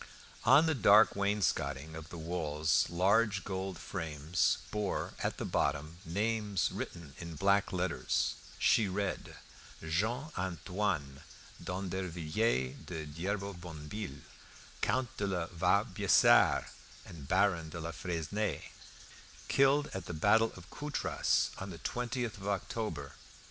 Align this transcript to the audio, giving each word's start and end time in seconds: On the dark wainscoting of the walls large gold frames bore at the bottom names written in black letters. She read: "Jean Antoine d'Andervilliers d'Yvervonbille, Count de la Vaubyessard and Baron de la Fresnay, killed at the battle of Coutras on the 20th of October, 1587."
On 0.45 0.65
the 0.65 0.73
dark 0.73 1.15
wainscoting 1.15 1.95
of 1.95 2.09
the 2.09 2.17
walls 2.17 2.87
large 2.89 3.43
gold 3.43 3.77
frames 3.77 4.57
bore 4.71 5.13
at 5.21 5.37
the 5.37 5.45
bottom 5.45 5.99
names 6.03 6.71
written 6.71 7.13
in 7.19 7.35
black 7.35 7.71
letters. 7.71 8.33
She 8.57 8.87
read: 8.87 9.35
"Jean 9.87 10.31
Antoine 10.35 11.21
d'Andervilliers 11.63 12.77
d'Yvervonbille, 12.83 14.21
Count 14.81 15.15
de 15.17 15.27
la 15.27 15.45
Vaubyessard 15.53 16.65
and 17.05 17.27
Baron 17.27 17.69
de 17.69 17.79
la 17.79 17.91
Fresnay, 17.91 18.71
killed 19.49 19.91
at 19.93 20.07
the 20.07 20.15
battle 20.15 20.51
of 20.55 20.71
Coutras 20.71 21.51
on 21.59 21.69
the 21.69 21.77
20th 21.77 22.37
of 22.37 22.47
October, 22.47 23.13
1587." 23.21 23.37